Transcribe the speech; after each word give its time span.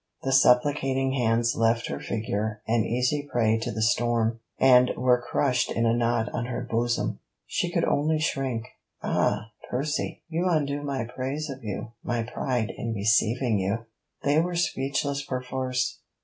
The 0.23 0.31
supplicating 0.33 1.13
hands 1.13 1.55
left 1.55 1.85
her 1.85 1.99
figure 1.99 2.63
an 2.67 2.83
easy 2.85 3.21
prey 3.31 3.59
to 3.59 3.71
the 3.71 3.83
storm, 3.83 4.39
and 4.57 4.89
were 4.97 5.21
crushed 5.21 5.71
in 5.71 5.85
a 5.85 5.93
knot 5.93 6.27
on 6.33 6.45
her 6.47 6.67
bosom. 6.67 7.19
She 7.45 7.69
could 7.71 7.85
only 7.85 8.17
shrink. 8.17 8.65
'Ah! 9.03 9.51
Percy.. 9.69 10.23
you 10.27 10.47
undo 10.49 10.81
my 10.81 11.03
praise 11.05 11.51
of 11.51 11.63
you 11.63 11.91
my 12.03 12.23
pride 12.23 12.71
in 12.75 12.95
receiving 12.95 13.59
you.' 13.59 13.85
They 14.23 14.41
were 14.41 14.55
speechless 14.55 15.23
perforce. 15.23 15.99